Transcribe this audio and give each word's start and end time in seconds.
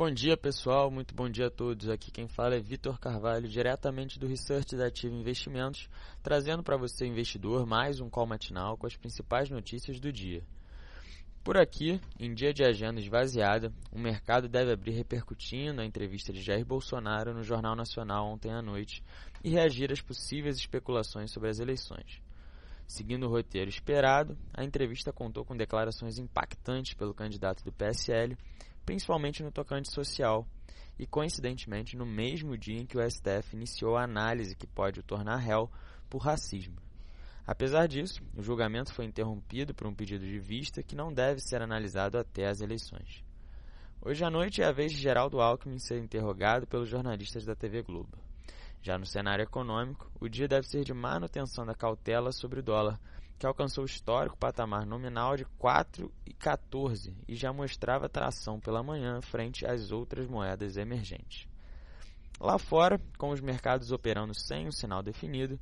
Bom 0.00 0.10
dia, 0.10 0.34
pessoal. 0.34 0.90
Muito 0.90 1.14
bom 1.14 1.28
dia 1.28 1.48
a 1.48 1.50
todos. 1.50 1.90
Aqui 1.90 2.10
quem 2.10 2.26
fala 2.26 2.54
é 2.54 2.58
Vitor 2.58 2.98
Carvalho, 2.98 3.46
diretamente 3.46 4.18
do 4.18 4.26
Research 4.26 4.74
da 4.74 4.86
Ativa 4.86 5.14
Investimentos, 5.14 5.90
trazendo 6.22 6.62
para 6.62 6.78
você, 6.78 7.04
investidor, 7.04 7.66
mais 7.66 8.00
um 8.00 8.08
call 8.08 8.26
matinal 8.26 8.78
com 8.78 8.86
as 8.86 8.96
principais 8.96 9.50
notícias 9.50 10.00
do 10.00 10.10
dia. 10.10 10.42
Por 11.44 11.58
aqui, 11.58 12.00
em 12.18 12.32
dia 12.32 12.50
de 12.50 12.64
agenda 12.64 12.98
esvaziada, 12.98 13.70
o 13.92 13.98
mercado 13.98 14.48
deve 14.48 14.72
abrir 14.72 14.92
repercutindo 14.92 15.82
a 15.82 15.84
entrevista 15.84 16.32
de 16.32 16.40
Jair 16.40 16.64
Bolsonaro 16.64 17.34
no 17.34 17.42
Jornal 17.42 17.76
Nacional 17.76 18.26
ontem 18.26 18.50
à 18.50 18.62
noite 18.62 19.04
e 19.44 19.50
reagir 19.50 19.92
às 19.92 20.00
possíveis 20.00 20.56
especulações 20.56 21.30
sobre 21.30 21.50
as 21.50 21.58
eleições. 21.58 22.22
Seguindo 22.86 23.26
o 23.26 23.30
roteiro 23.30 23.68
esperado, 23.68 24.34
a 24.54 24.64
entrevista 24.64 25.12
contou 25.12 25.44
com 25.44 25.54
declarações 25.54 26.18
impactantes 26.18 26.94
pelo 26.94 27.12
candidato 27.12 27.62
do 27.62 27.70
PSL, 27.70 28.34
principalmente 28.90 29.40
no 29.40 29.52
tocante 29.52 29.88
social, 29.88 30.44
e 30.98 31.06
coincidentemente 31.06 31.96
no 31.96 32.04
mesmo 32.04 32.58
dia 32.58 32.80
em 32.80 32.84
que 32.84 32.98
o 32.98 33.00
STF 33.08 33.54
iniciou 33.54 33.96
a 33.96 34.02
análise 34.02 34.56
que 34.56 34.66
pode 34.66 34.98
o 34.98 35.02
tornar 35.04 35.36
réu 35.36 35.70
por 36.08 36.18
racismo. 36.18 36.74
Apesar 37.46 37.86
disso, 37.86 38.20
o 38.36 38.42
julgamento 38.42 38.92
foi 38.92 39.04
interrompido 39.04 39.72
por 39.72 39.86
um 39.86 39.94
pedido 39.94 40.26
de 40.26 40.40
vista 40.40 40.82
que 40.82 40.96
não 40.96 41.12
deve 41.12 41.40
ser 41.40 41.62
analisado 41.62 42.18
até 42.18 42.48
as 42.48 42.60
eleições. 42.60 43.24
Hoje 44.02 44.24
à 44.24 44.28
noite 44.28 44.60
é 44.60 44.64
a 44.64 44.72
vez 44.72 44.90
de 44.90 44.98
Geraldo 44.98 45.40
Alckmin 45.40 45.78
ser 45.78 46.02
interrogado 46.02 46.66
pelos 46.66 46.88
jornalistas 46.88 47.44
da 47.44 47.54
TV 47.54 47.82
Globo. 47.82 48.18
Já 48.82 48.98
no 48.98 49.06
cenário 49.06 49.44
econômico, 49.44 50.10
o 50.20 50.28
dia 50.28 50.48
deve 50.48 50.66
ser 50.66 50.82
de 50.82 50.92
manutenção 50.92 51.64
da 51.64 51.76
cautela 51.76 52.32
sobre 52.32 52.58
o 52.58 52.62
dólar, 52.62 52.98
que 53.40 53.46
alcançou 53.46 53.84
o 53.84 53.86
histórico 53.86 54.36
patamar 54.36 54.84
nominal 54.84 55.34
de 55.34 55.46
4,14 55.58 57.14
e 57.26 57.34
já 57.34 57.50
mostrava 57.50 58.06
tração 58.06 58.60
pela 58.60 58.82
manhã 58.82 59.22
frente 59.22 59.64
às 59.64 59.90
outras 59.90 60.28
moedas 60.28 60.76
emergentes. 60.76 61.48
Lá 62.38 62.58
fora, 62.58 63.00
com 63.16 63.30
os 63.30 63.40
mercados 63.40 63.92
operando 63.92 64.34
sem 64.34 64.68
um 64.68 64.70
sinal 64.70 65.02
definido, 65.02 65.58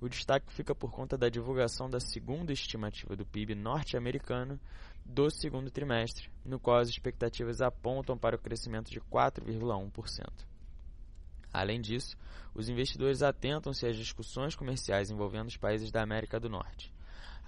o 0.00 0.08
destaque 0.08 0.50
fica 0.50 0.74
por 0.74 0.90
conta 0.90 1.18
da 1.18 1.28
divulgação 1.28 1.90
da 1.90 2.00
segunda 2.00 2.50
estimativa 2.50 3.14
do 3.14 3.26
PIB 3.26 3.54
norte-americano 3.54 4.58
do 5.04 5.28
segundo 5.30 5.70
trimestre, 5.70 6.30
no 6.42 6.58
qual 6.58 6.78
as 6.78 6.88
expectativas 6.88 7.60
apontam 7.60 8.16
para 8.16 8.36
o 8.36 8.38
crescimento 8.38 8.90
de 8.90 9.02
4,1%. 9.02 10.24
Além 11.52 11.78
disso, 11.78 12.16
os 12.54 12.70
investidores 12.70 13.22
atentam-se 13.22 13.86
às 13.86 13.96
discussões 13.96 14.56
comerciais 14.56 15.10
envolvendo 15.10 15.48
os 15.48 15.58
países 15.58 15.90
da 15.90 16.02
América 16.02 16.40
do 16.40 16.48
Norte. 16.48 16.90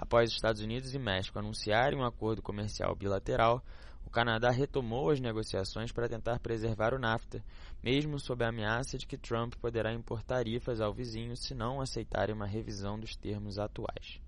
Após 0.00 0.30
Estados 0.30 0.62
Unidos 0.62 0.94
e 0.94 0.98
México 0.98 1.38
anunciarem 1.38 1.98
um 1.98 2.06
acordo 2.06 2.40
comercial 2.40 2.96
bilateral, 2.96 3.62
o 4.02 4.08
Canadá 4.08 4.50
retomou 4.50 5.10
as 5.10 5.20
negociações 5.20 5.92
para 5.92 6.08
tentar 6.08 6.40
preservar 6.40 6.94
o 6.94 6.98
NAFTA, 6.98 7.44
mesmo 7.82 8.18
sob 8.18 8.42
a 8.42 8.48
ameaça 8.48 8.96
de 8.96 9.06
que 9.06 9.18
Trump 9.18 9.56
poderá 9.56 9.92
impor 9.92 10.22
tarifas 10.22 10.80
ao 10.80 10.94
vizinho 10.94 11.36
se 11.36 11.54
não 11.54 11.82
aceitarem 11.82 12.34
uma 12.34 12.46
revisão 12.46 12.98
dos 12.98 13.14
termos 13.14 13.58
atuais. 13.58 14.18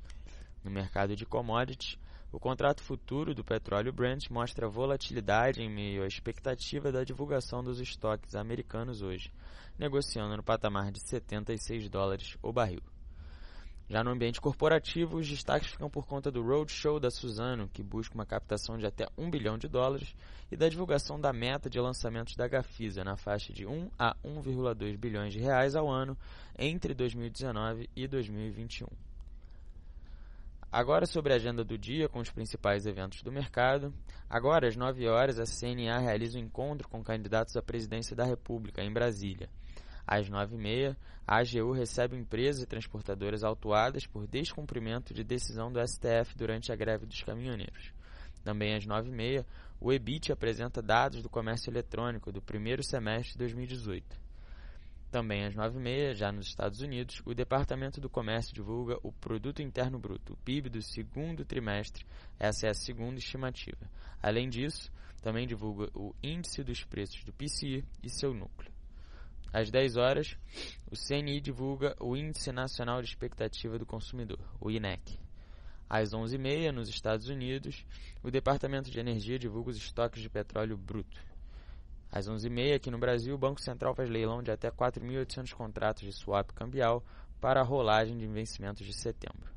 No 0.62 0.70
mercado 0.70 1.16
de 1.16 1.24
commodities, 1.24 1.98
o 2.30 2.38
contrato 2.38 2.82
futuro 2.82 3.34
do 3.34 3.42
petróleo 3.42 3.94
Brent 3.94 4.28
mostra 4.28 4.68
volatilidade 4.68 5.62
em 5.62 5.70
meio 5.70 6.02
à 6.02 6.06
expectativa 6.06 6.92
da 6.92 7.02
divulgação 7.02 7.64
dos 7.64 7.80
estoques 7.80 8.34
americanos 8.34 9.00
hoje, 9.00 9.32
negociando 9.78 10.36
no 10.36 10.42
patamar 10.42 10.92
de 10.92 11.00
76 11.00 11.88
dólares 11.88 12.36
o 12.42 12.52
barril. 12.52 12.91
Já 13.88 14.02
no 14.02 14.10
ambiente 14.10 14.40
corporativo, 14.40 15.18
os 15.18 15.28
destaques 15.28 15.70
ficam 15.70 15.90
por 15.90 16.06
conta 16.06 16.30
do 16.30 16.42
roadshow 16.42 16.98
da 16.98 17.10
Suzano, 17.10 17.68
que 17.68 17.82
busca 17.82 18.14
uma 18.14 18.24
captação 18.24 18.78
de 18.78 18.86
até 18.86 19.06
1 19.18 19.30
bilhão 19.30 19.58
de 19.58 19.68
dólares, 19.68 20.14
e 20.50 20.56
da 20.56 20.68
divulgação 20.68 21.20
da 21.20 21.32
meta 21.32 21.70
de 21.70 21.80
lançamentos 21.80 22.36
da 22.36 22.46
Gafisa 22.46 23.02
na 23.02 23.16
faixa 23.16 23.52
de 23.52 23.66
1 23.66 23.90
a 23.98 24.14
1,2 24.24 24.96
bilhões 24.98 25.32
de 25.32 25.40
reais 25.40 25.74
ao 25.74 25.90
ano 25.90 26.16
entre 26.58 26.94
2019 26.94 27.88
e 27.96 28.06
2021. 28.06 28.86
Agora 30.70 31.04
sobre 31.04 31.34
a 31.34 31.36
agenda 31.36 31.62
do 31.62 31.76
dia 31.76 32.08
com 32.08 32.18
os 32.18 32.30
principais 32.30 32.86
eventos 32.86 33.22
do 33.22 33.30
mercado. 33.30 33.92
Agora, 34.28 34.66
às 34.66 34.74
9 34.74 35.06
horas, 35.06 35.38
a 35.38 35.44
CNA 35.44 35.98
realiza 35.98 36.38
um 36.38 36.42
encontro 36.42 36.88
com 36.88 37.04
candidatos 37.04 37.56
à 37.58 37.62
presidência 37.62 38.16
da 38.16 38.24
República 38.24 38.82
em 38.82 38.90
Brasília. 38.90 39.50
Às 40.06 40.28
9h30, 40.28 40.96
a 41.26 41.38
AGU 41.38 41.72
recebe 41.72 42.16
empresas 42.16 42.62
e 42.62 42.66
transportadoras 42.66 43.44
autuadas 43.44 44.06
por 44.06 44.26
descumprimento 44.26 45.14
de 45.14 45.22
decisão 45.22 45.72
do 45.72 45.80
STF 45.86 46.36
durante 46.36 46.72
a 46.72 46.76
greve 46.76 47.06
dos 47.06 47.22
caminhoneiros. 47.22 47.92
Também 48.42 48.74
às 48.74 48.84
9h30, 48.84 49.44
o 49.80 49.92
EBIT 49.92 50.32
apresenta 50.32 50.82
dados 50.82 51.22
do 51.22 51.28
comércio 51.28 51.70
eletrônico 51.70 52.32
do 52.32 52.42
primeiro 52.42 52.82
semestre 52.82 53.32
de 53.32 53.38
2018. 53.38 54.20
Também 55.12 55.44
às 55.44 55.54
9h30, 55.54 56.14
já 56.14 56.32
nos 56.32 56.46
Estados 56.46 56.80
Unidos, 56.80 57.20
o 57.26 57.34
Departamento 57.34 58.00
do 58.00 58.08
Comércio 58.08 58.54
divulga 58.54 58.98
o 59.02 59.12
Produto 59.12 59.60
Interno 59.60 59.98
Bruto, 59.98 60.32
o 60.32 60.36
PIB 60.38 60.70
do 60.70 60.80
segundo 60.80 61.44
trimestre, 61.44 62.06
essa 62.38 62.66
é 62.66 62.70
a 62.70 62.74
segunda 62.74 63.18
estimativa. 63.18 63.90
Além 64.22 64.48
disso, 64.48 64.90
também 65.20 65.46
divulga 65.46 65.90
o 65.94 66.14
Índice 66.22 66.64
dos 66.64 66.82
Preços 66.82 67.22
do 67.24 67.32
PCI 67.32 67.84
e 68.02 68.08
seu 68.08 68.32
núcleo. 68.32 68.71
Às 69.52 69.70
10 69.70 69.96
horas, 69.98 70.38
o 70.90 70.96
CNI 70.96 71.38
divulga 71.40 71.94
o 72.00 72.16
Índice 72.16 72.50
Nacional 72.50 73.02
de 73.02 73.08
Expectativa 73.08 73.78
do 73.78 73.84
Consumidor, 73.84 74.40
o 74.58 74.70
INEC. 74.70 75.18
Às 75.90 76.10
11h30, 76.14 76.70
nos 76.70 76.88
Estados 76.88 77.28
Unidos, 77.28 77.84
o 78.22 78.30
Departamento 78.30 78.90
de 78.90 78.98
Energia 78.98 79.38
divulga 79.38 79.68
os 79.68 79.76
estoques 79.76 80.22
de 80.22 80.30
petróleo 80.30 80.74
bruto. 80.78 81.20
Às 82.10 82.26
11h30, 82.26 82.76
aqui 82.76 82.90
no 82.90 82.98
Brasil, 82.98 83.34
o 83.34 83.38
Banco 83.38 83.60
Central 83.60 83.94
faz 83.94 84.08
leilão 84.08 84.42
de 84.42 84.50
até 84.50 84.70
4.800 84.70 85.52
contratos 85.52 86.02
de 86.02 86.12
swap 86.12 86.50
cambial 86.52 87.04
para 87.38 87.60
a 87.60 87.64
rolagem 87.64 88.16
de 88.16 88.26
vencimentos 88.26 88.86
de 88.86 88.94
setembro. 88.94 89.52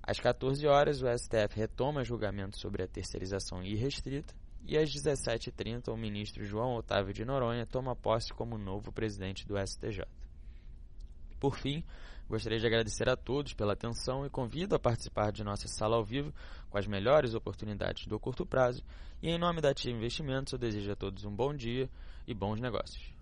Às 0.00 0.20
14 0.20 0.64
horas, 0.68 1.02
o 1.02 1.06
STF 1.08 1.56
retoma 1.56 2.04
julgamento 2.04 2.58
sobre 2.58 2.84
a 2.84 2.88
terceirização 2.88 3.60
irrestrita 3.64 4.34
e 4.64 4.76
às 4.76 4.90
17h30, 4.90 5.88
o 5.88 5.96
ministro 5.96 6.44
João 6.44 6.76
Otávio 6.76 7.12
de 7.12 7.24
Noronha 7.24 7.66
toma 7.66 7.96
posse 7.96 8.32
como 8.32 8.58
novo 8.58 8.92
presidente 8.92 9.46
do 9.46 9.58
STJ. 9.58 10.04
Por 11.38 11.56
fim, 11.56 11.82
gostaria 12.28 12.58
de 12.58 12.66
agradecer 12.66 13.08
a 13.08 13.16
todos 13.16 13.54
pela 13.54 13.72
atenção 13.72 14.24
e 14.24 14.30
convido 14.30 14.74
a 14.74 14.78
participar 14.78 15.32
de 15.32 15.42
nossa 15.42 15.66
sala 15.66 15.96
ao 15.96 16.04
vivo 16.04 16.32
com 16.68 16.78
as 16.78 16.86
melhores 16.86 17.34
oportunidades 17.34 18.06
do 18.06 18.20
curto 18.20 18.46
prazo. 18.46 18.82
E 19.22 19.28
em 19.28 19.38
nome 19.38 19.60
da 19.60 19.74
Tia 19.74 19.92
Investimentos, 19.92 20.52
eu 20.52 20.58
desejo 20.58 20.92
a 20.92 20.96
todos 20.96 21.24
um 21.24 21.34
bom 21.34 21.54
dia 21.54 21.90
e 22.26 22.34
bons 22.34 22.60
negócios. 22.60 23.19